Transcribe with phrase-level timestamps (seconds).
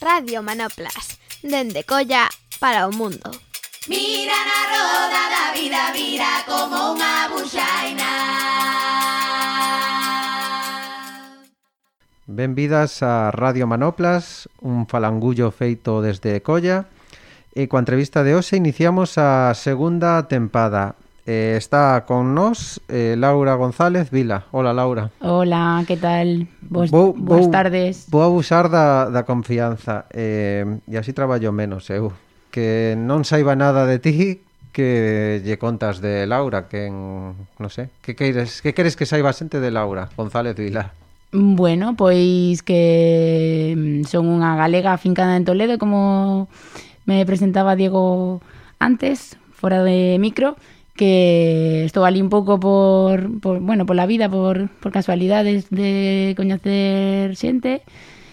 [0.00, 2.28] Radio Manoplas, dende Colla
[2.60, 3.34] para o mundo.
[3.88, 8.12] Mira na roda da vida, vira como unha buxaina.
[12.30, 16.86] Benvidas a Radio Manoplas, un falangullo feito desde Colla.
[17.50, 20.94] E coa entrevista de hoxe iniciamos a segunda tempada.
[21.28, 24.46] Eh, está con nos eh, Laura González Vila.
[24.50, 25.10] Hola, Laura.
[25.20, 26.48] Hola, que tal?
[26.62, 28.06] Boas, vou, boas vou, tardes.
[28.08, 32.16] Vou abusar da, da confianza eh, e así traballo menos eu.
[32.48, 34.40] Que non saiba nada de ti
[34.72, 39.36] que lle contas de Laura, que en, non sei, que queres, que queres que saiba
[39.36, 40.96] xente de Laura González Vila?
[41.28, 46.48] Bueno, pois que mm, son unha galega afincada en Toledo, como
[47.04, 48.40] me presentaba Diego
[48.80, 50.56] antes, fora de micro,
[50.98, 57.38] que estou ali un pouco por, por bueno, pola vida, por, por casualidades de coñecer
[57.38, 57.86] xente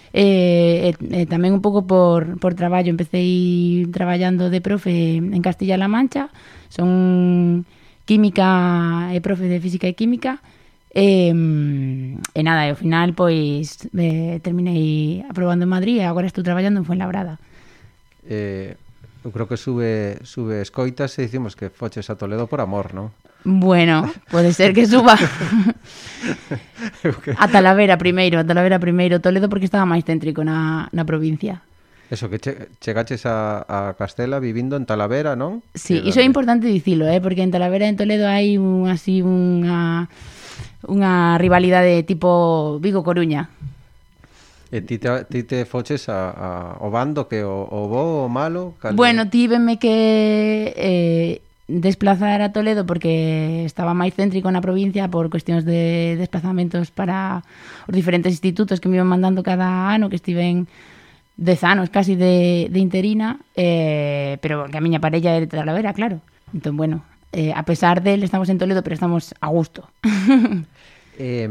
[0.09, 2.89] e, e, e tamén un pouco por, por traballo.
[2.89, 3.21] Empecé
[3.93, 6.33] traballando de profe en Castilla-La Mancha,
[6.73, 7.63] son
[8.09, 10.41] química e profe de física e química,
[10.95, 16.39] E, e nada, e ao final pois eh, terminei aprobando en Madrid e agora estou
[16.39, 17.35] traballando en Fuenlabrada.
[18.23, 18.79] Eh,
[19.25, 23.09] Eu creo que sube sube escoitas e dicimos que foches a Toledo por amor, non?
[23.41, 25.17] Bueno, pode ser que suba.
[27.25, 27.33] que...
[27.33, 31.65] a Talavera primeiro, a Talavera primeiro, Toledo porque estaba máis céntrico na, na provincia.
[32.13, 35.65] Eso, que che, chegaches a, a Castela vivindo en Talavera, non?
[35.73, 37.17] Sí, iso é importante dicilo, eh?
[37.17, 40.05] porque en Talavera en Toledo hai un, así unha
[40.85, 43.49] unha rivalidade tipo Vigo-Coruña.
[44.75, 46.49] E ti te, ti te foches a, a,
[46.83, 48.75] o bando que o, o bo o malo?
[48.83, 48.91] Cal...
[48.91, 55.63] Bueno, tíveme que eh, desplazar a Toledo porque estaba máis céntrico na provincia por cuestións
[55.63, 57.47] de desplazamentos para
[57.87, 60.67] os diferentes institutos que me iban mandando cada ano que estiven
[61.39, 65.95] dez anos casi de, de interina eh, pero que a miña parella é de Talavera,
[65.95, 66.19] claro
[66.51, 69.87] entón, bueno, eh, a pesar del estamos en Toledo pero estamos a gusto
[71.17, 71.47] Eh,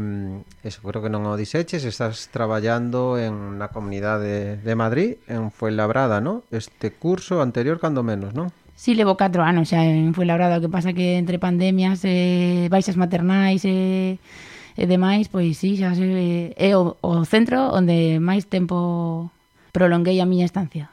[0.63, 6.21] eso, creo que non o diseches, estás traballando en na comunidade de Madrid, en Fuenlabrada,
[6.21, 6.45] ¿no?
[6.53, 8.53] Este curso anterior cando menos, non?
[8.77, 12.93] Sí, levo 4 anos xa en Fuenlabrada, o que pasa que entre pandemias, eh, baixas
[12.99, 17.71] maternais e eh, e demais, pois si, sí, xa se, eh, é o, o centro
[17.71, 19.31] onde máis tempo
[19.71, 20.91] prolonguei a miña estancia.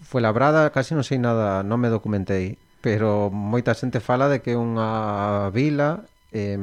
[0.00, 4.58] Fuenlabrada, casi non sei nada, non me documentei, pero moita xente fala de que é
[4.58, 6.56] unha vila eh,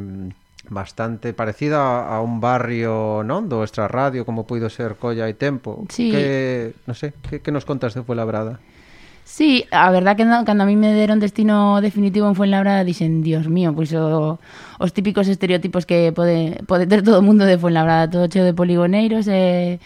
[0.69, 5.83] bastante parecida a un barrio non do extra radio como puido ser Colla e Tempo.
[5.89, 6.13] Sí.
[6.13, 8.61] Que, non sei, que, que nos contas de Fuenlabrada?
[9.29, 13.21] Sí, a verdad que no, cando a mí me deron destino definitivo en Fuenlabrada dixen,
[13.21, 14.41] dios mío, pois o,
[14.81, 18.57] os típicos estereotipos que pode, pode ter todo o mundo de Fuenlabrada, todo cheo de
[18.57, 19.77] poligoneiros e,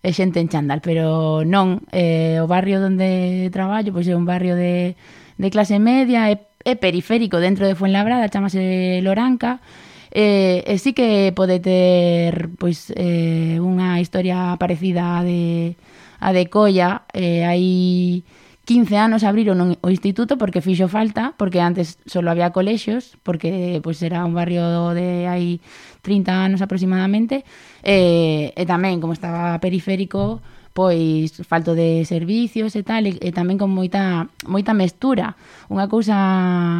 [0.00, 4.56] e xente en chándal, pero non, eh, o barrio onde traballo pois é un barrio
[4.56, 4.96] de,
[5.36, 9.85] de clase media, é, é periférico dentro de Fuenlabrada, chamase Loranca, e
[10.16, 15.76] E, e sí que pode ter pois eh, unha historia parecida a de,
[16.24, 17.04] a de Colla.
[17.12, 18.24] Eh, hai
[18.64, 24.00] 15 anos abriron o instituto porque fixo falta, porque antes solo había colexios, porque pois
[24.00, 25.60] era un barrio de hai
[26.00, 27.44] 30 anos aproximadamente,
[27.84, 30.40] eh, e tamén como estaba periférico,
[30.72, 35.36] pois falto de servicios e tal, e, e tamén con moita, moita mestura.
[35.68, 36.16] Unha cousa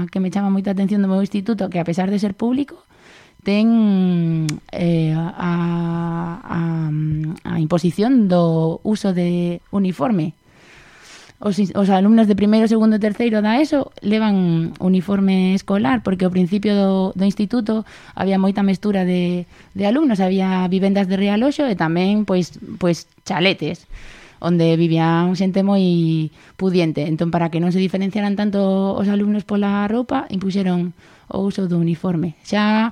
[0.08, 2.85] que me chama moita atención do meu instituto, que a pesar de ser público,
[3.46, 6.90] ten eh, a, a,
[7.46, 10.34] a imposición do uso de uniforme.
[11.38, 16.34] Os, os alumnos de primeiro, segundo e terceiro da ESO levan uniforme escolar porque ao
[16.34, 17.86] principio do, do instituto
[18.18, 19.46] había moita mestura de,
[19.78, 23.86] de alumnos, había vivendas de Realoxo e tamén pois, pois chaletes
[24.42, 27.06] onde vivían xente moi pudiente.
[27.06, 30.98] Entón, para que non se diferenciaran tanto os alumnos pola roupa, impuxeron
[31.30, 32.34] o uso do uniforme.
[32.42, 32.90] Xa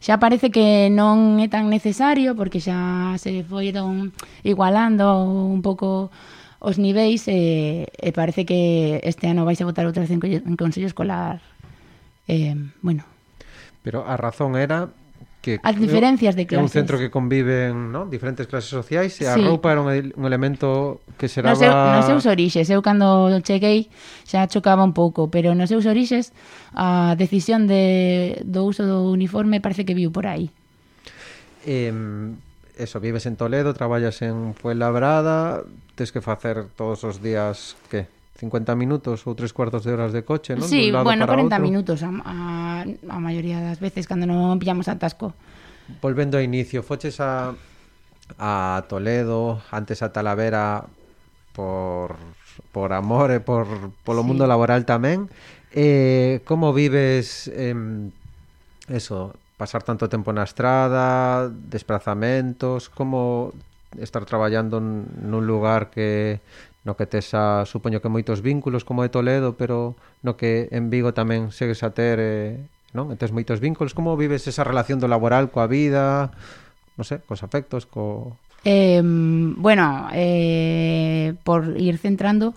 [0.00, 6.08] xa parece que non é tan necesario porque xa se foron igualando un pouco
[6.60, 10.56] os niveis e, e parece que este ano vais a votar outra vez en, en
[10.56, 11.40] Consello Escolar.
[12.28, 13.04] Eh, bueno.
[13.82, 14.92] Pero a razón era
[15.40, 16.60] que as diferencias de clases.
[16.60, 18.12] É un centro que conviven non?
[18.12, 19.42] diferentes clases sociais e a sí.
[19.42, 21.56] roupa era un, un elemento que xeraba...
[21.56, 23.88] Nos, seu, nos seus orixes, eu cando cheguei
[24.28, 26.36] xa chocaba un pouco, pero nos seus orixes
[26.76, 30.52] a decisión de, do uso do uniforme parece que viu por aí.
[31.64, 31.92] Eh,
[32.76, 35.64] eso, vives en Toledo, traballas en Fuenlabrada,
[35.96, 38.19] tes que facer todos os días que?
[38.40, 40.64] 50 minutos ou tres cuartos de horas de coche, non?
[40.64, 41.60] Sí, de un lado bueno, para 40 outro.
[41.60, 42.36] minutos a, a,
[42.88, 45.36] a maioría das veces cando non pillamos atasco.
[46.00, 47.52] Volvendo ao inicio, foches a,
[48.40, 50.88] a Toledo, antes a Talavera
[51.52, 52.16] por,
[52.72, 53.68] por amor e por
[54.08, 54.26] polo sí.
[54.32, 55.28] mundo laboral tamén.
[55.76, 57.76] Eh, como vives eh,
[58.88, 63.52] eso, pasar tanto tempo na estrada, desplazamentos, como
[63.98, 66.40] estar traballando nun lugar que
[66.84, 70.88] no que tes a, supoño que moitos vínculos como é Toledo, pero no que en
[70.88, 72.56] Vigo tamén segues a ter, eh,
[72.96, 73.12] non?
[73.12, 76.32] E tes moitos vínculos, como vives esa relación do laboral coa vida,
[76.96, 82.52] non sei, cos afectos, co Eh, bueno, eh, por ir centrando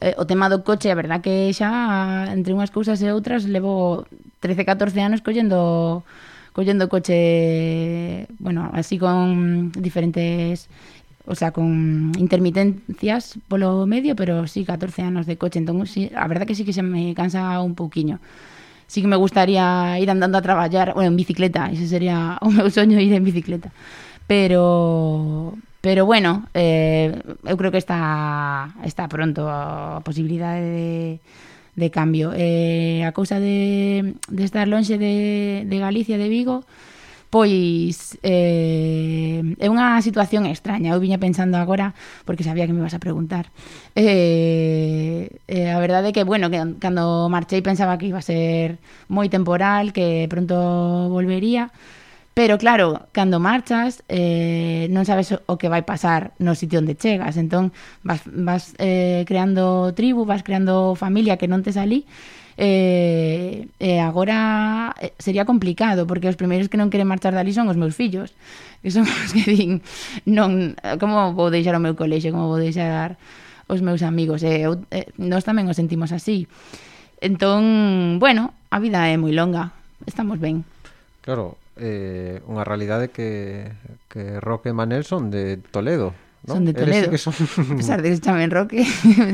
[0.00, 4.04] eh, o tema do coche, a verdad que xa entre unhas cousas e outras levo
[4.42, 6.02] 13, 14 anos collendo
[6.50, 10.66] collendo coche, bueno, así con diferentes
[11.26, 16.26] o sea, con intermitencias polo medio, pero sí 14 anos de coche, entón sí, a
[16.28, 18.20] verdad que sí que se me cansa un pouquiño.
[18.86, 22.70] Sí que me gustaría ir andando a traballar, bueno, en bicicleta, ese sería o meu
[22.70, 23.72] soño ir en bicicleta.
[24.26, 27.14] Pero pero bueno, eh,
[27.46, 31.20] eu creo que está está pronto a posibilidade de
[31.76, 32.32] de cambio.
[32.34, 36.64] Eh, a cousa de, de estar lonxe de, de Galicia, de Vigo,
[37.36, 41.92] Pois eh, é unha situación extraña, eu viña pensando agora
[42.24, 43.52] porque sabía que me vas a preguntar.
[43.92, 48.80] Eh, eh, a verdade é que, bueno, que cando marchei pensaba que iba a ser
[49.12, 50.56] moi temporal, que pronto
[51.12, 51.68] volvería,
[52.36, 57.40] Pero claro, cando marchas eh, non sabes o que vai pasar no sitio onde chegas,
[57.40, 57.72] entón
[58.04, 62.04] vas, vas eh, creando tribu, vas creando familia que non te salí
[62.56, 67.68] eh, e agora eh, sería complicado, porque os primeiros que non queren marchar dali son
[67.68, 68.32] os meus fillos,
[68.80, 69.84] que son os que din,
[70.24, 73.20] non, eh, como vou deixar o meu colexo, como vou deixar
[73.68, 76.48] os meus amigos, e eu, eh, nós tamén os sentimos así.
[77.20, 79.76] Entón, bueno, a vida é moi longa,
[80.08, 80.64] estamos ben.
[81.20, 83.68] Claro, eh, unha realidade que,
[84.08, 86.16] que Roque e Manel son de Toledo,
[86.48, 86.56] ¿no?
[86.56, 87.12] Son de Toledo.
[87.12, 87.36] Que son...
[87.36, 88.80] A pesar de que chamen Roque,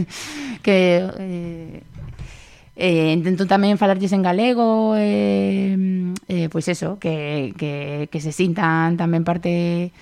[0.67, 1.07] que...
[1.23, 1.92] Eh,
[2.75, 5.77] Eh, intento tamén falarlles en galego eh,
[6.29, 9.93] eh, pois eso que, que, que se sintan tamén parte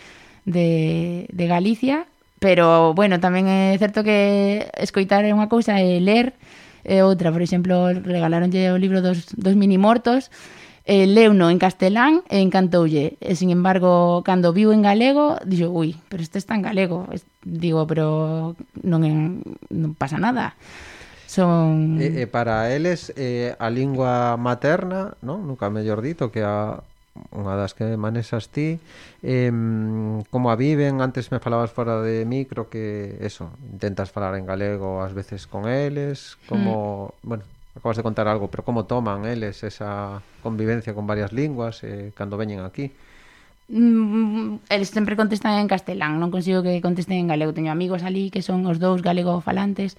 [0.47, 2.07] de, de Galicia.
[2.39, 6.39] Pero bueno, tamén é certo que escoitar é unha cousa e ler
[6.87, 10.31] é outra, por exemplo regaláronlle o libro dos, dos mini mortos
[10.87, 13.19] eh, leuno en castelán e encantoulle.
[13.19, 17.11] E sin embargo, cando viu en galego dixo, ui, pero este está en galego
[17.43, 19.43] digo, pero non, en,
[19.75, 20.55] non pasa nada
[21.31, 22.03] Son...
[22.03, 25.47] E, e para eles eh, a lingua materna, non?
[25.47, 26.83] Nunca mellor dito que a
[27.31, 28.83] unha das que manesas ti
[29.23, 29.51] eh,
[30.31, 35.03] como a viven antes me falabas fora de micro que eso, intentas falar en galego
[35.07, 37.27] ás veces con eles como, mm.
[37.27, 37.45] bueno,
[37.79, 42.39] acabas de contar algo pero como toman eles esa convivencia con varias linguas eh, cando
[42.39, 42.91] veñen aquí
[43.71, 47.55] Mm, mm, mm, eles sempre contestan en castelán, non consigo que contesten en galego.
[47.55, 49.95] Teño amigos ali que son os dous galego falantes,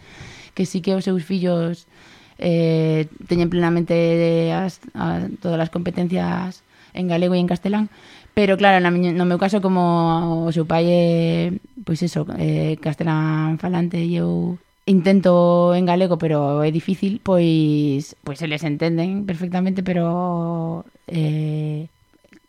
[0.52, 1.88] que sí que os seus fillos
[2.36, 7.88] eh, teñen plenamente as, a, todas as competencias en galego e en castelán,
[8.36, 11.56] pero claro, na miña, no meu caso como o seu pai é,
[11.88, 18.44] pois eso, eh, castelán falante e eu intento en galego, pero é difícil, pois pois
[18.44, 21.88] eles entenden perfectamente, pero eh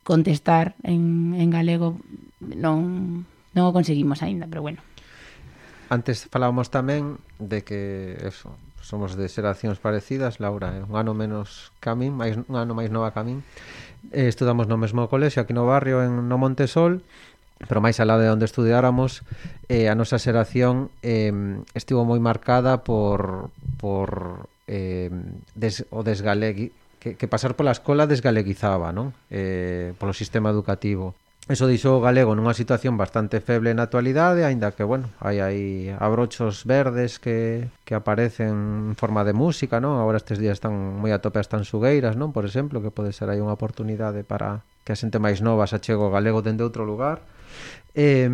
[0.02, 1.98] contestar en, en galego
[2.42, 4.82] non, non o conseguimos aínda, pero bueno.
[5.92, 10.82] Antes falábamos tamén de que eso, somos de xeracións parecidas, Laura, eh?
[10.82, 13.46] un ano menos Camín, máis un ano máis nova Camín.
[14.10, 17.06] Eh, estudamos no mesmo colexio aquí no barrio en no Montesol,
[17.68, 19.22] pero máis alá de onde estudiáramos,
[19.70, 21.30] eh, a nosa xeración eh,
[21.78, 25.12] estivo moi marcada por por eh,
[25.54, 29.10] des, o desgalegui, que, que pasar pola escola desgaleguizaba, non?
[29.26, 31.18] Eh, polo sistema educativo.
[31.50, 35.90] Eso deixou o galego nunha situación bastante feble na actualidade, aínda que, bueno, hai aí
[35.98, 39.98] abrochos verdes que, que aparecen en forma de música, non?
[39.98, 42.30] Agora estes días están moi a tope as tanxugueiras, non?
[42.30, 45.82] Por exemplo, que pode ser aí unha oportunidade para que a xente máis nova se
[45.82, 47.26] achego o galego dende outro lugar.
[47.98, 48.30] Eh,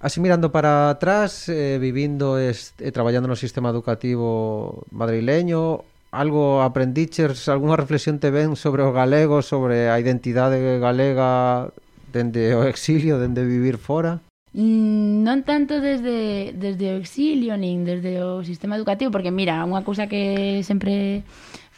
[0.00, 7.48] Así mirando para atrás, eh, vivindo e eh, traballando no sistema educativo madrileño, algo aprendiches,
[7.48, 11.70] algunha reflexión te ven sobre o galego, sobre a identidade galega
[12.12, 14.18] dende o exilio, dende vivir fora?
[14.50, 19.86] Mm, non tanto desde, desde o exilio nin desde o sistema educativo porque mira, unha
[19.86, 21.22] cousa que sempre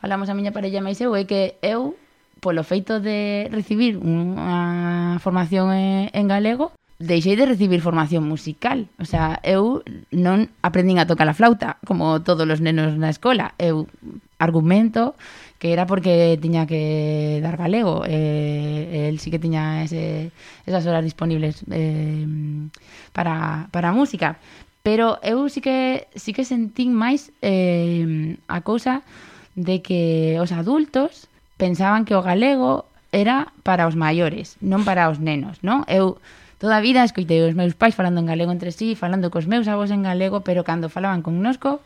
[0.01, 2.01] falamos a miña parella máis eu é que eu
[2.41, 6.73] polo feito de recibir unha formación en galego
[7.03, 8.87] deixei de recibir formación musical.
[9.03, 9.83] O sea, eu
[10.15, 13.59] non aprendín a tocar a flauta, como todos os nenos na escola.
[13.59, 13.91] Eu
[14.39, 15.19] argumento
[15.59, 18.07] que era porque tiña que dar galego.
[18.07, 20.31] Eh, el sí que tiña ese,
[20.67, 22.27] esas horas disponibles eh,
[23.13, 24.39] para, para a música.
[24.83, 29.03] Pero eu sí que, sí que sentín máis eh, a cousa
[29.55, 31.27] de que os adultos
[31.59, 35.87] pensaban que o galego era para os maiores, non para os nenos, non?
[35.87, 36.19] Eu
[36.63, 39.67] Toda a vida escoitei os meus pais falando en galego entre sí, falando cos meus
[39.67, 41.83] avós en galego, pero cando falaban connosco,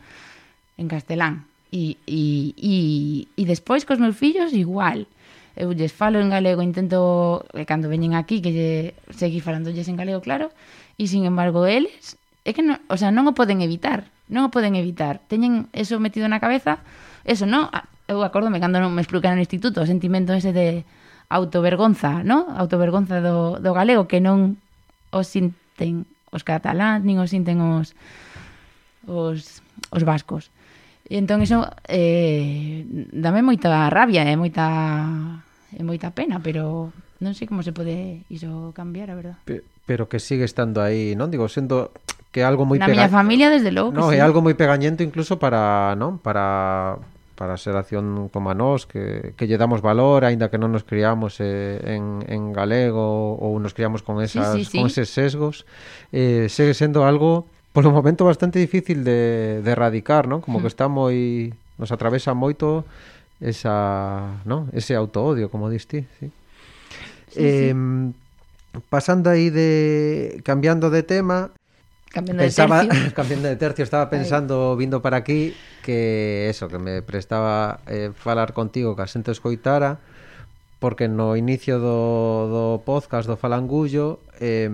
[0.77, 1.49] en castelán.
[1.73, 2.77] E, e, e,
[3.25, 5.09] e despois cos meus fillos igual.
[5.57, 9.97] Eu lles falo en galego, intento, e cando veñen aquí, que lle, seguí falándolles en
[9.97, 10.53] galego, claro,
[11.01, 14.53] e sin embargo eles, é que non, o sea, non o poden evitar, non o
[14.53, 15.25] poden evitar.
[15.25, 16.85] Teñen eso metido na cabeza,
[17.25, 17.73] eso, non?
[18.13, 20.85] Eu acórdome cando non me explicaron no instituto, o sentimento ese de
[21.33, 22.45] autovergonza, ¿no?
[22.61, 24.61] Autovergonza do, do galego que non
[25.11, 27.95] os sinten os cataláns, nin os sinten os
[29.07, 30.51] os, os vascos.
[31.07, 32.83] E entón iso eh,
[33.15, 34.67] dame moita rabia e eh, moita
[35.71, 36.91] e moita pena, pero
[37.23, 39.39] non sei como se pode iso cambiar, a verdad.
[39.47, 41.95] Pe pero que sigue estando aí, non digo sendo
[42.35, 43.07] que algo moi Na pega...
[43.07, 43.95] miña familia desde logo.
[43.95, 46.99] No, é algo moi pegañento incluso para, non, para
[47.37, 50.89] para ser acción como a nós que, que lle damos valor aínda que non nos
[50.89, 54.77] criamos eh, en, en galego ou nos criamos con esas sí, sí, sí.
[54.81, 55.69] con eses sesgos
[56.17, 57.45] eh, segue sendo algo
[57.77, 60.41] polo momento bastante difícil de, de erradicar non?
[60.41, 60.63] como mm.
[60.65, 60.75] que hmm.
[60.75, 61.17] está moi
[61.77, 62.89] nos atravesa moito
[63.45, 64.73] esa, non?
[64.73, 66.33] ese autoodio como dis ti sí.
[67.29, 68.81] Sí, eh, sí.
[68.89, 71.53] pasando aí de cambiando de tema
[72.17, 73.15] Cambiando Pensaba, de tercio.
[73.15, 78.55] cambiando de tercio, estaba pensando, vindo para aquí, que eso, que me prestaba eh, falar
[78.55, 79.99] contigo que asento escoitara,
[80.79, 84.65] porque no inicio do, do podcast do Falangullo eh,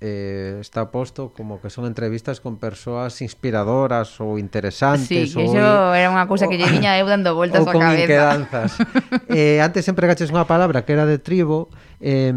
[0.00, 5.58] eh, está posto como que son entrevistas con persoas inspiradoras ou interesantes sí, ou, iso
[5.58, 7.74] era unha cousa que lle viña eu dando voltas á cabeza.
[7.74, 8.70] ou con inquedanzas.
[9.34, 11.66] Eh, antes sempre gaches unha palabra que era de tribo
[11.98, 12.30] eh,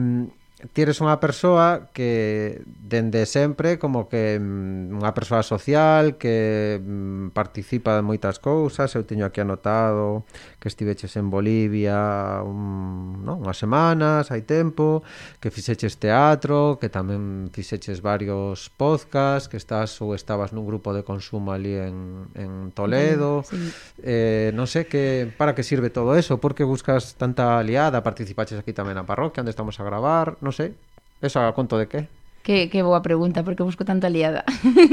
[0.69, 7.33] ti eres unha persoa que dende sempre como que mm, unha persoa social que mm,
[7.33, 8.93] participa de moitas cousas.
[8.93, 10.23] Eu teño aquí anotado
[10.61, 15.01] que estiveches en Bolivia un, no, unhas semanas hai tempo
[15.41, 21.01] que fixeches teatro que tamén fixeches varios podcast que estás ou estabas nun grupo de
[21.01, 23.41] consumo ali en, en Toledo.
[23.43, 23.57] Sí.
[24.05, 26.37] eh, non sei que para que sirve todo eso?
[26.37, 28.05] Por que buscas tanta aliada?
[28.05, 30.37] Participaches aquí tamén na parroquia onde estamos a gravar?
[30.45, 30.75] Non non sei.
[31.23, 32.11] Esa a conto de que?
[32.43, 34.43] Que, que boa pregunta, porque busco tanta liada.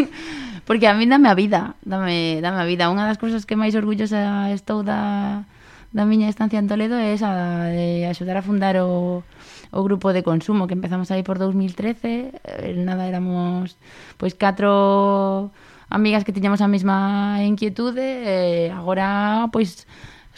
[0.68, 2.86] porque a mí dame a vida, dame, dame a vida.
[2.86, 5.42] Unha das cousas que máis orgullosa estou da,
[5.90, 9.26] da miña estancia en Toledo é esa de axudar a fundar o,
[9.74, 12.38] o grupo de consumo que empezamos aí por 2013.
[12.38, 13.74] Eh, nada, éramos
[14.14, 15.50] pois catro
[15.90, 19.88] amigas que tiñamos a mesma inquietude e agora pois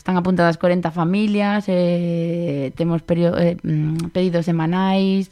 [0.00, 5.30] Están apuntadas 40 familias, eh, temos perio, eh, mm, pedidos semanais,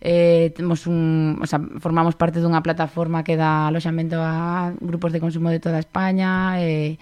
[0.00, 5.22] eh, temos un, o sea, formamos parte dunha plataforma que dá aloxamento a grupos de
[5.22, 6.98] consumo de toda España, eh,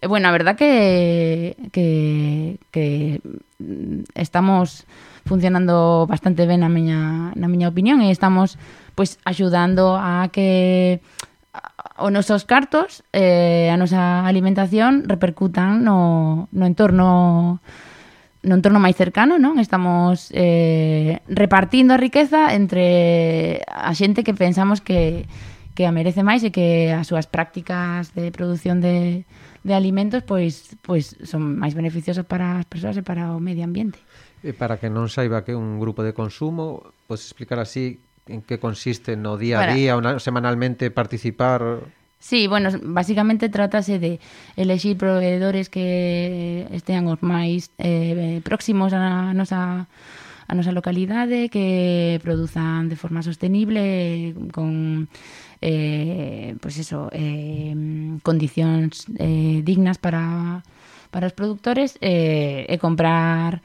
[0.00, 3.20] E, bueno, a verdad que, que, que
[4.14, 4.86] estamos
[5.26, 8.62] funcionando bastante ben na miña, na miña opinión e estamos
[8.94, 11.02] pois axudando a que
[11.98, 17.58] os nosos cartos eh, a nosa alimentación repercutan no, no entorno
[18.38, 19.58] no entorno máis cercano, non?
[19.58, 25.26] Estamos eh, repartindo a riqueza entre a xente que pensamos que,
[25.74, 29.26] que a merece máis e que as súas prácticas de produción de,
[29.66, 33.98] de alimentos pois pois son máis beneficiosas para as persoas e para o medio ambiente.
[34.46, 38.42] E para que non saiba que é un grupo de consumo, podes explicar así en
[38.42, 41.80] qué consiste no día a día, una, semanalmente participar?
[42.18, 44.18] Sí, bueno, basicamente trátase de
[44.56, 49.86] elexir proveedores que estean os máis eh, próximos a nosa
[50.48, 55.06] a nosa localidade que produzan de forma sostenible con
[55.60, 57.70] eh, pues eso eh,
[58.26, 60.64] condicións eh, dignas para
[61.10, 63.62] para os produtores eh, e comprar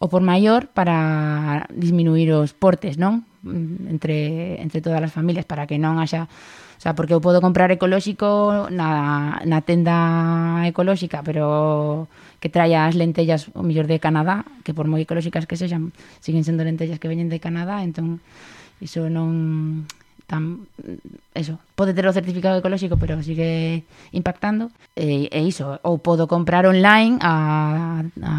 [0.00, 3.28] o por maior para disminuir os portes, non?
[3.44, 4.16] Mm, entre,
[4.64, 6.26] entre todas as familias para que non haxa
[6.80, 12.08] O sea, porque eu podo comprar ecolóxico na, na tenda ecolóxica, pero
[12.40, 15.92] que traia as lentellas, o mellor de Canadá, que por moi ecolóxicas que sexan,
[16.24, 18.24] siguen sendo lentellas que veñen de Canadá, entón,
[18.80, 19.84] iso non
[20.24, 20.64] tan
[21.36, 23.84] eso, pode ter o certificado ecolóxico, pero sigue
[24.16, 24.72] impactando.
[24.96, 28.32] E, e iso, ou podo comprar online a, a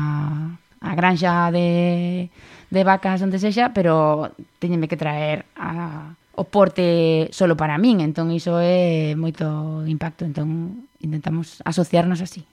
[0.81, 2.29] a granxa de,
[2.73, 8.33] de vacas onde sexa, pero teñenme que traer a, o porte solo para min, entón
[8.33, 12.43] iso é moito impacto, entón intentamos asociarnos así.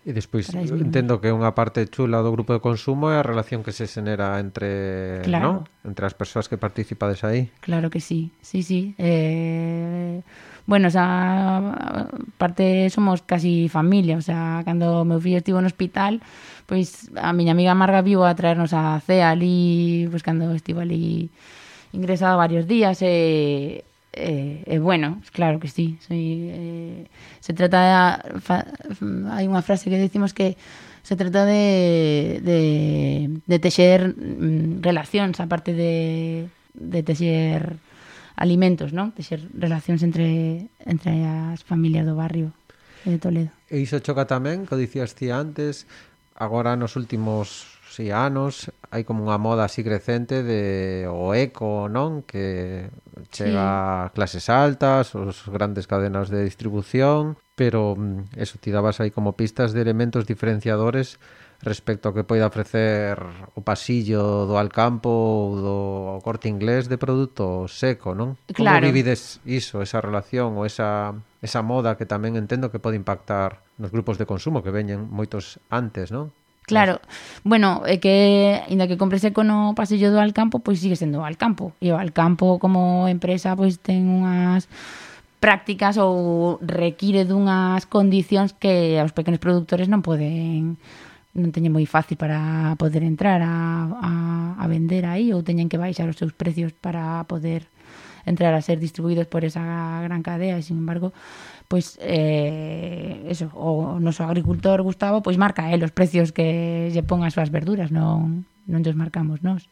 [0.00, 3.76] E despois entendo que unha parte chula do grupo de consumo é a relación que
[3.76, 5.68] se xenera entre, claro.
[5.68, 5.88] ¿no?
[5.88, 7.52] entre as persoas que participades aí.
[7.60, 8.32] Claro que sí.
[8.40, 8.96] Sí, sí.
[8.96, 10.24] Eh
[10.70, 12.06] bueno, o sea,
[12.38, 16.22] parte somos casi familia, o sea, cando meu fillo estivo no hospital,
[16.70, 21.26] pois a miña amiga Marga viu a traernos a CEA ali, pois cando estivo ali
[21.90, 25.98] ingresado varios días e E, eh, eh, bueno, claro que sí.
[26.06, 27.06] Soy, eh,
[27.38, 28.66] se trata de, fa,
[29.30, 30.58] hai unha frase que decimos que
[31.06, 32.60] se trata de, de,
[33.46, 37.78] de texer mm, relacións, aparte de, de texer
[38.34, 39.14] alimentos, non?
[39.14, 42.50] Texer relacións entre, entre as familias do barrio
[43.06, 43.54] de Toledo.
[43.70, 45.86] E iso choca tamén, que dicías ti antes,
[46.34, 52.22] agora nos últimos si anos hai como unha moda así crecente de o eco, non?
[52.22, 52.86] Que
[53.34, 53.58] chega sí.
[53.58, 59.34] a clases altas, os grandes cadenas de distribución, pero mm, eso, ti dabas aí como
[59.34, 61.18] pistas de elementos diferenciadores
[61.60, 63.20] respecto ao que poida ofrecer
[63.52, 65.76] o pasillo do Alcampo ou do
[66.24, 68.40] corte inglés de produto seco, non?
[68.48, 68.80] Claro.
[68.80, 71.12] Como vivides iso, esa relación ou esa,
[71.44, 75.60] esa moda que tamén entendo que pode impactar nos grupos de consumo que veñen moitos
[75.68, 76.32] antes, non?
[76.70, 77.02] Claro,
[77.42, 81.74] bueno, é que ainda que compres eco no pasillo do Alcampo, pois sigue sendo Alcampo.
[81.82, 84.70] E o Alcampo como empresa pois ten unhas
[85.42, 90.78] prácticas ou require dunhas condicións que aos pequenos produtores non poden
[91.34, 93.54] non teñen moi fácil para poder entrar a,
[93.98, 94.10] a,
[94.58, 97.66] a vender aí ou teñen que baixar os seus precios para poder
[98.26, 99.62] entrar a ser distribuídos por esa
[100.06, 101.10] gran cadea e sin embargo
[101.70, 107.22] pois eh, eso, o noso agricultor Gustavo pois marca eh, os precios que lle pon
[107.22, 109.70] as súas verduras, non non os marcamos nós.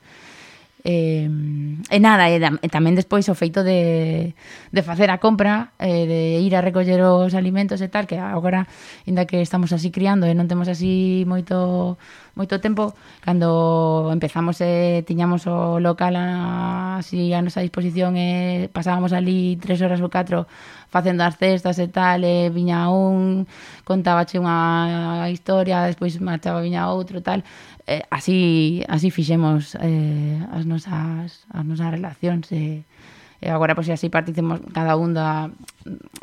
[0.87, 4.31] Eh, e nada, e, da, e tamén despois o feito de,
[4.71, 8.71] de facer a compra, eh, de ir a recoller os alimentos e tal, que agora,
[9.03, 11.99] inda que estamos así criando e non temos así moito
[12.39, 18.71] moito tempo cando empezamos e eh, tiñamos o local a, así a nosa disposición e
[18.71, 20.47] eh, pasábamos ali tres horas ou catro
[20.87, 23.51] facendo as cestas e tal e eh, viña un
[23.83, 27.43] contábache unha historia despois marchaba viña outro tal.
[27.91, 33.07] Eh, así así fixemos eh, as nosas as nosas relacións e eh,
[33.39, 35.51] e agora pois así participamos cada un da,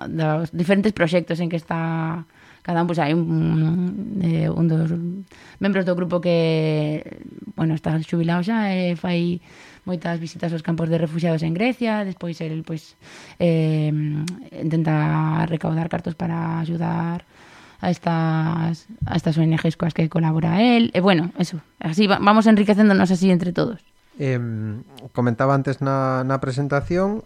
[0.07, 2.27] dos diferentes proxectos en que está
[2.65, 4.89] cada un, pois, pues, hai un, eh, un dos
[5.61, 7.21] membros do grupo que,
[7.53, 9.37] bueno, está xubilado xa e eh, fai
[9.85, 12.97] moitas visitas aos campos de refugiados en Grecia, despois el pois
[13.37, 13.93] eh,
[14.49, 17.21] intenta recaudar cartos para axudar
[17.85, 20.89] a estas a estas ONGs coas que colabora él.
[20.97, 23.77] E bueno, eso, así va, vamos enriquecéndonos así entre todos.
[24.17, 24.41] Eh,
[25.13, 27.21] comentaba antes na, na presentación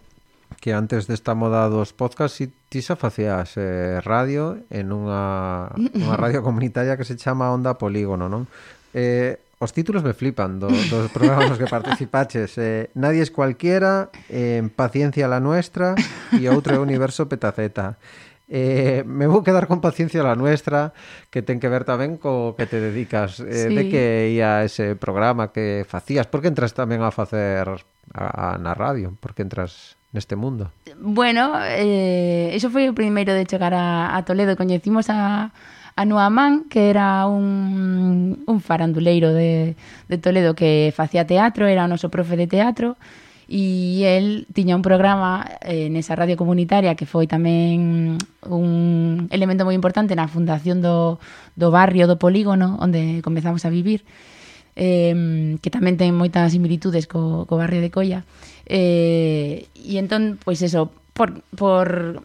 [0.60, 6.44] que antes desta moda dos podcasts ti xa facías eh, radio en unha, unha radio
[6.44, 8.44] comunitaria que se chama Onda Polígono, non?
[8.92, 12.56] Eh, os títulos me flipan do, dos programas que participaches.
[12.56, 15.96] Eh, Nadie es cualquiera, eh, Paciencia la nuestra
[16.32, 18.00] e outro universo petaceta.
[18.50, 20.90] Eh, me vou quedar con paciencia la nuestra
[21.30, 23.76] que ten que ver tamén co que te dedicas eh, sí.
[23.78, 27.62] de que ia ese programa que facías, por que entras tamén a facer
[28.10, 30.70] a, a, na radio, por que entras neste mundo?
[30.98, 34.58] Bueno, eh, iso foi o primeiro de chegar a, a Toledo.
[34.58, 35.50] Coñecimos a,
[35.94, 39.76] a Noamán, que era un, un faranduleiro de,
[40.08, 42.98] de Toledo que facía teatro, era o noso profe de teatro,
[43.50, 48.14] e el tiña un programa eh, nesa radio comunitaria que foi tamén
[48.46, 51.18] un elemento moi importante na fundación do,
[51.58, 54.06] do barrio do polígono onde comezamos a vivir
[54.76, 58.20] eh, que tamén ten moitas similitudes co, co barrio de Colla.
[58.66, 62.22] Eh, e entón, pois eso, por, por,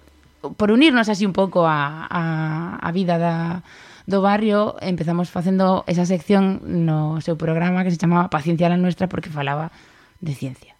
[0.57, 3.65] por unirnos así un pouco a, a, a vida da,
[4.05, 9.09] do barrio, empezamos facendo esa sección no seu programa que se chamaba Paciencia la Nuestra
[9.09, 9.73] porque falaba
[10.21, 10.75] de ciencia.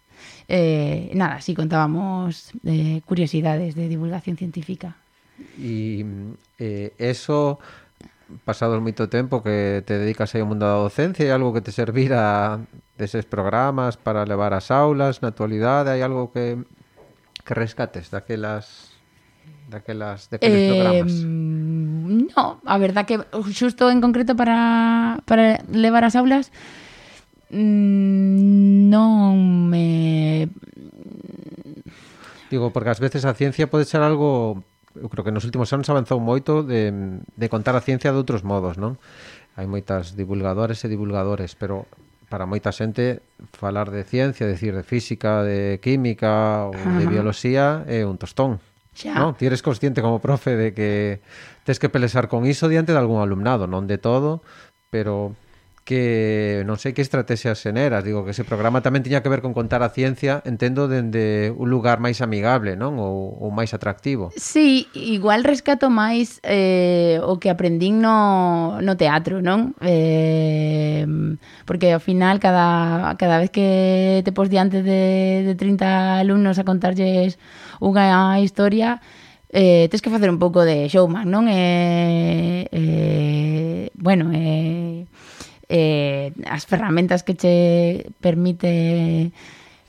[0.48, 4.94] Eh, nada, así contábamos eh, curiosidades de divulgación científica.
[5.58, 6.04] Y
[6.58, 7.58] eh, eso
[8.44, 11.70] pasados moito tempo que te dedicas aí ao mundo da docencia, hai algo que te
[11.70, 12.58] servira
[12.98, 16.58] deses programas para levar as aulas na actualidade, hai algo que
[17.46, 18.98] que rescates daquelas
[19.70, 21.12] daquelas daqueles Eh, programas.
[21.22, 23.22] no, a verdad que
[23.54, 26.50] xusto en concreto para, para levar as aulas
[27.50, 30.50] mm, non me
[32.50, 34.62] Digo, porque ás veces a ciencia pode ser algo
[35.00, 38.42] eu creo que nos últimos anos avanzou moito de, de contar a ciencia de outros
[38.42, 38.96] modos, non?
[39.56, 41.88] Hai moitas divulgadores e divulgadores, pero
[42.28, 43.22] para moita xente
[43.54, 48.58] falar de ciencia, decir de física, de química ou uh de bioloxía é un tostón.
[48.96, 49.14] Xa.
[49.14, 51.20] Non, ti eres consciente como profe de que
[51.62, 54.42] tes que pelesar con iso diante de algún alumnado, non de todo,
[54.90, 55.36] pero
[55.86, 59.54] que non sei que estrategias xeneras, digo que ese programa tamén tiña que ver con
[59.54, 62.98] contar a ciencia, entendo dende un lugar máis amigable, non?
[62.98, 64.34] Ou, ou máis atractivo.
[64.34, 69.78] Sí, igual rescato máis eh, o que aprendín no, no teatro, non?
[69.78, 71.06] Eh,
[71.62, 76.66] porque ao final cada, cada vez que te pos diante de, de 30 alumnos a
[76.66, 77.38] contarlles
[77.78, 78.98] unha historia,
[79.54, 81.46] eh, tens que facer un pouco de showman, non?
[81.46, 85.06] Eh, eh, bueno, eh,
[85.68, 89.32] eh, as ferramentas que che permite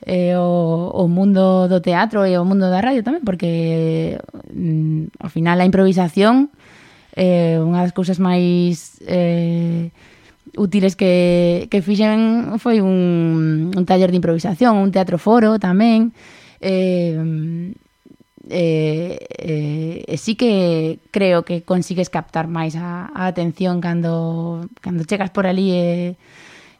[0.06, 4.18] eh, o, o mundo do teatro e o mundo da radio tamén, porque
[4.54, 6.50] mm, ao final a improvisación
[7.18, 9.90] é eh, unha das cousas máis eh,
[10.58, 16.14] útiles que, que fixen foi un, un taller de improvisación, un teatro foro tamén,
[16.62, 17.18] eh,
[18.50, 25.04] eh, eh, e sí que creo que consigues captar máis a, a atención cando, cando
[25.04, 26.10] chegas por ali e eh,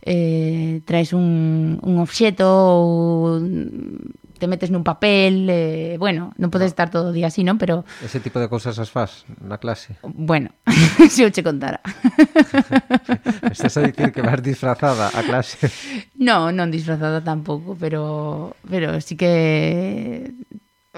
[0.08, 3.44] eh, traes un, un obxeto ou
[4.38, 7.58] te metes nun papel, eh, bueno, non podes estar todo o día así, non?
[7.58, 9.98] Pero Ese tipo de cousas as faz na clase.
[10.06, 10.54] Bueno,
[11.12, 11.82] se eu che contara.
[13.52, 15.68] Estás a dicir que vas disfrazada a clase.
[16.16, 20.32] No, non disfrazada tampouco, pero pero sí que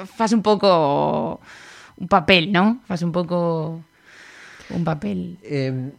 [0.06, 1.40] faz un pouco
[2.00, 2.80] un papel, non?
[2.88, 3.82] Faz un pouco
[4.72, 5.38] un papel.
[5.44, 5.92] Eh,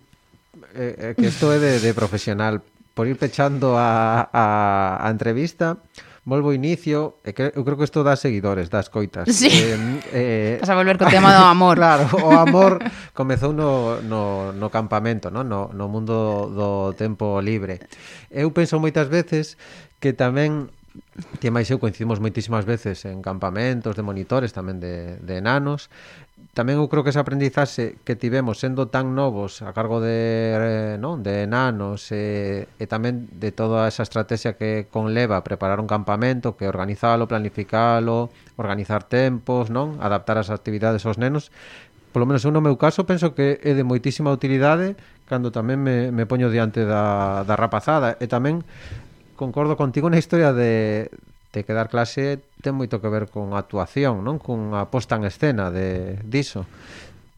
[0.75, 2.63] eh, que isto é de, de profesional.
[2.95, 5.79] Por ir pechando a, a, a entrevista,
[6.25, 9.25] volvo inicio, e que, eu creo que isto dá seguidores, das coitas.
[9.31, 9.49] Sí.
[9.49, 11.77] Eh, eh, Vas a volver co tema do amor.
[11.81, 12.79] claro, o amor
[13.17, 15.45] comezou no, no, no campamento, no?
[15.45, 17.81] No, no mundo do tempo libre.
[18.29, 19.57] Eu penso moitas veces
[19.97, 20.69] que tamén
[21.41, 25.93] Ti e máis eu coincidimos moitísimas veces en campamentos de monitores tamén de, de enanos.
[26.57, 30.17] Tamén eu creo que esa aprendizaxe que tivemos sendo tan novos a cargo de,
[30.57, 35.87] eh, non, de enanos e, e tamén de toda esa estrategia que conleva preparar un
[35.87, 41.53] campamento, que organizalo, planificalo, organizar tempos, non, adaptar as actividades aos nenos,
[42.11, 44.99] polo menos eu no meu caso penso que é de moitísima utilidade
[45.31, 48.67] cando tamén me, me poño diante da, da rapazada e tamén
[49.41, 51.09] concordo contigo na historia de,
[51.57, 54.37] de que dar clase ten moito que ver con a actuación, non?
[54.37, 56.69] Con a posta en escena de diso.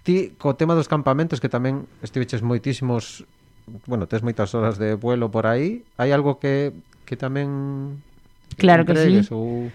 [0.02, 3.22] Ti, co tema dos campamentos, que tamén estiveches moitísimos
[3.86, 6.74] bueno, tes moitas horas de vuelo por aí, hai algo que,
[7.06, 8.02] que tamén
[8.58, 9.22] Claro que sí.
[9.30, 9.70] Ou...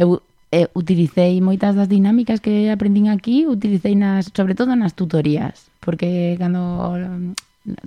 [0.00, 5.68] Eu eh, utilicei moitas das dinámicas que aprendín aquí, utilicei nas, sobre todo nas tutorías,
[5.84, 6.96] porque cando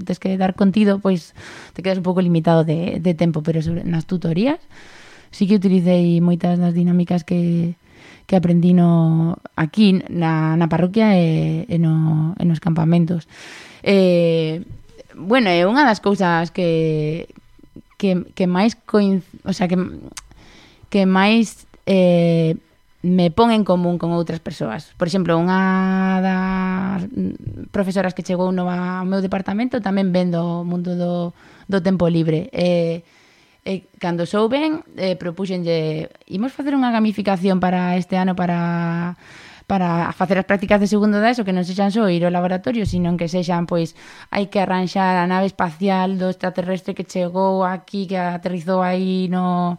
[0.04, 1.34] tens que dar contido, pois
[1.74, 4.60] te quedas un pouco limitado de, de tempo, pero sobre, nas tutorías
[5.32, 7.76] sí que utilicei moitas das dinámicas que,
[8.26, 13.30] que aprendí no, aquí na, na parroquia e, e, no, e nos campamentos.
[13.82, 14.66] Eh,
[15.16, 17.30] bueno, é unha das cousas que,
[17.98, 19.26] que, que máis coinc...
[19.46, 19.78] o sea, que,
[20.90, 22.58] que máis eh,
[23.02, 24.92] me pon en común con outras persoas.
[25.00, 27.08] Por exemplo, unha das
[27.72, 31.32] profesoras que chegou no ao meu departamento tamén ven do mundo do,
[31.72, 32.52] do tempo libre.
[32.52, 33.08] E,
[33.64, 39.16] e cando souben, eh, propuxenlle imos facer unha gamificación para este ano para
[39.70, 42.90] para facer as prácticas de segundo da ESO que non sexan só ir ao laboratorio,
[42.90, 43.94] sino que sexan, pois,
[44.34, 49.78] hai que arranxar a nave espacial do extraterrestre que chegou aquí, que aterrizou aí no,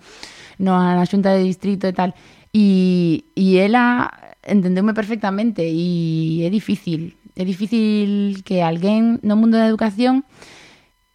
[0.62, 2.14] no na xunta de distrito e tal
[2.52, 4.10] E, e ela
[4.42, 7.14] entendeume perfectamente e é difícil.
[7.36, 10.26] É difícil que alguén no mundo da educación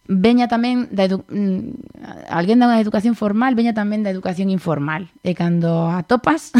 [0.08, 5.34] veña tamén da edu mm, alguén da educación formal veña tamén da educación informal e
[5.34, 6.54] cando a topas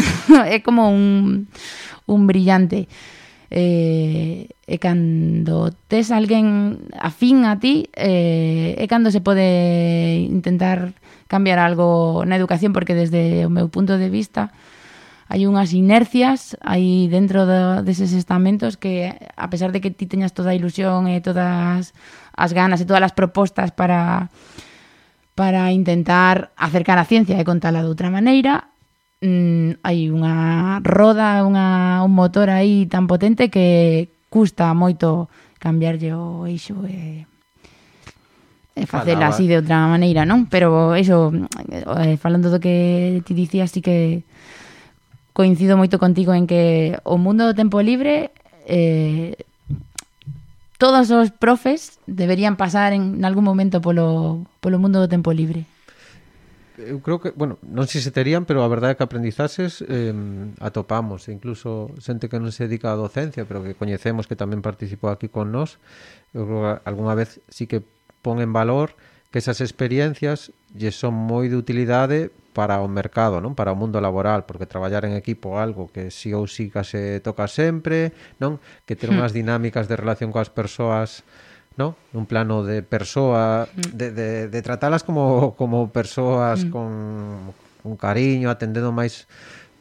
[0.51, 1.47] é como un,
[2.05, 2.91] un brillante
[3.49, 9.47] eh, e cando tes alguén afín a ti eh, é cando se pode
[10.27, 10.91] intentar
[11.31, 12.75] cambiar algo na educación?
[12.75, 14.51] Porque desde o meu punto de vista
[15.27, 20.31] hai unhas inercias aí dentro de, deses estamentos que a pesar de que ti teñas
[20.31, 21.91] toda a ilusión e todas
[22.31, 24.31] as ganas e todas as propostas para
[25.37, 28.73] para intentar acercar a ciencia e contala de outra maneira,
[29.21, 36.45] mm, hai unha roda, unha, un motor aí tan potente que custa moito cambiarlle o
[36.45, 37.25] eixo e,
[38.77, 40.45] e facela así de outra maneira, non?
[40.45, 41.33] Pero iso,
[41.73, 44.21] eh, falando do que ti dicías, sí que
[45.33, 48.33] coincido moito contigo en que o mundo do tempo libre
[48.65, 49.37] eh,
[50.77, 55.65] todos os profes deberían pasar en, en algún momento polo, polo mundo do tempo libre
[56.77, 60.13] eu creo que, bueno, non sei se terían, pero a verdade é que aprendizaxes eh,
[60.61, 64.61] atopamos, e incluso xente que non se dedica á docencia, pero que coñecemos que tamén
[64.61, 65.81] participou aquí con nós,
[66.37, 67.81] eu creo que algunha vez sí que
[68.21, 68.93] pon en valor
[69.33, 73.53] que esas experiencias lle son moi de utilidade para o mercado, non?
[73.53, 77.45] Para o mundo laboral, porque traballar en equipo algo que si ou si case toca
[77.45, 78.61] sempre, non?
[78.85, 81.25] Que ter unhas dinámicas de relación coas persoas
[81.77, 81.95] no?
[82.11, 83.81] Un plano de persoa, mm.
[83.93, 86.69] de, de, de tratalas como, como persoas mm.
[86.69, 86.89] con,
[87.85, 89.29] con cariño, atendendo máis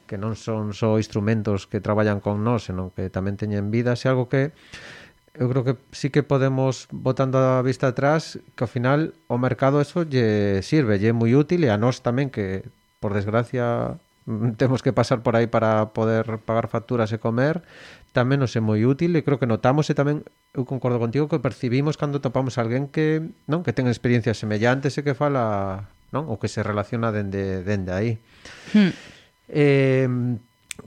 [0.07, 4.07] que non son só instrumentos que traballan con nós, senón que tamén teñen vida, se
[4.07, 4.55] algo que
[5.37, 9.83] eu creo que sí que podemos botando a vista atrás que ao final o mercado
[9.83, 12.65] eso lle sirve, lle é moi útil e a nós tamén que
[13.03, 17.63] por desgracia Mm, temos que pasar por aí para poder pagar facturas e comer,
[18.11, 21.39] tamén nos é moi útil e creo que notamos e tamén eu concordo contigo que
[21.39, 26.43] percibimos cando topamos alguén que, non, que ten experiencias semellantes e que fala, non, o
[26.43, 28.19] que se relaciona dende dende aí.
[28.75, 28.91] Hmm.
[29.47, 30.11] Eh,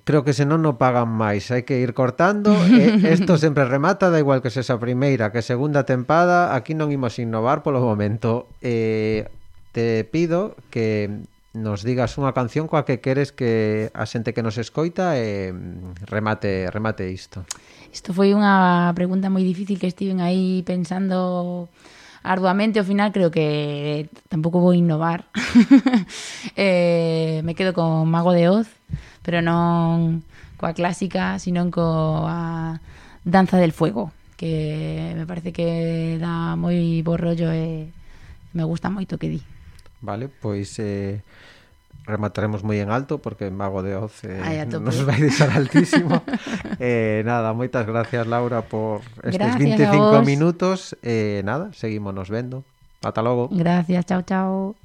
[0.04, 4.20] creo que senón non pagan máis, hai que ir cortando e isto sempre remata, da
[4.20, 8.52] igual que sexa a primeira que segunda tempada, aquí non imos innovar polo momento.
[8.60, 9.32] Eh,
[9.72, 11.24] te pido que
[11.54, 15.50] nos digas unha canción coa que queres que a xente que nos escoita e
[16.06, 17.42] remate remate isto.
[17.90, 21.66] Isto foi unha pregunta moi difícil que estiven aí pensando
[22.22, 25.26] arduamente, ao final creo que eh, tampouco vou innovar.
[26.56, 28.70] eh, me quedo con Mago de Oz,
[29.26, 30.22] pero non
[30.62, 32.78] coa clásica, sino coa
[33.26, 37.90] Danza del Fuego, que me parece que dá moi bo rollo e
[38.54, 39.42] me gusta moito que di
[40.02, 40.30] vale?
[40.30, 41.22] Pois eh,
[42.10, 46.22] remataremos moi en alto porque Mago de Oz eh, Ay, nos vai deixar altísimo.
[46.82, 50.98] eh, nada, moitas gracias Laura por estes gracias 25 minutos.
[51.04, 52.66] Eh, nada, seguimos nos vendo.
[53.06, 53.48] Ata logo.
[53.52, 54.76] Gracias, chao, chao.